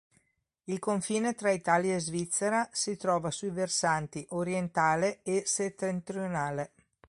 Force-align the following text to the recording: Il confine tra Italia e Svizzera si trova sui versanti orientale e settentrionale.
Il 0.63 0.79
confine 0.79 1.35
tra 1.35 1.51
Italia 1.51 1.95
e 1.95 1.99
Svizzera 1.99 2.67
si 2.71 2.97
trova 2.97 3.29
sui 3.29 3.51
versanti 3.51 4.25
orientale 4.29 5.19
e 5.21 5.43
settentrionale. 5.45 6.71